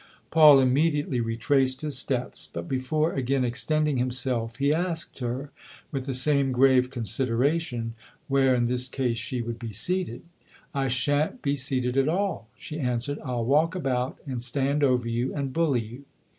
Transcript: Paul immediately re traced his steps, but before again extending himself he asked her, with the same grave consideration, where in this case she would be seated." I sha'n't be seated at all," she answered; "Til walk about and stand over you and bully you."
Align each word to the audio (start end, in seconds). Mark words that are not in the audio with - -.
Paul 0.31 0.59
immediately 0.59 1.19
re 1.21 1.37
traced 1.37 1.81
his 1.81 1.95
steps, 1.95 2.49
but 2.51 2.67
before 2.67 3.13
again 3.13 3.45
extending 3.45 3.97
himself 3.97 4.55
he 4.55 4.73
asked 4.73 5.19
her, 5.19 5.51
with 5.91 6.07
the 6.07 6.15
same 6.15 6.51
grave 6.51 6.89
consideration, 6.89 7.93
where 8.27 8.55
in 8.55 8.65
this 8.65 8.87
case 8.87 9.19
she 9.19 9.43
would 9.43 9.59
be 9.59 9.71
seated." 9.73 10.23
I 10.83 10.87
sha'n't 10.87 11.43
be 11.43 11.55
seated 11.55 11.97
at 11.97 12.09
all," 12.09 12.47
she 12.57 12.79
answered; 12.79 13.19
"Til 13.23 13.45
walk 13.45 13.75
about 13.75 14.17
and 14.25 14.41
stand 14.41 14.83
over 14.83 15.07
you 15.07 15.35
and 15.35 15.53
bully 15.53 15.81
you." 15.81 16.05